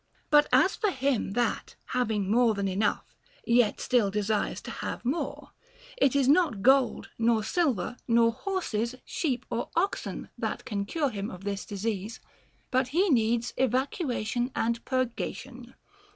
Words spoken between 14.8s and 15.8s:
purgation.